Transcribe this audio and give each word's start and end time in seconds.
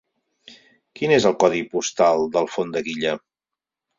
Quin 0.99 1.13
és 1.17 1.27
el 1.31 1.35
codi 1.43 1.61
postal 1.75 2.25
d'Alfondeguilla? 2.37 3.13